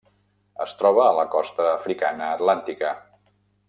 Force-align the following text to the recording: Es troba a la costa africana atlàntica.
Es 0.65 0.73
troba 0.79 1.03
a 1.09 1.13
la 1.19 1.27
costa 1.37 1.69
africana 1.77 2.33
atlàntica. 2.39 2.99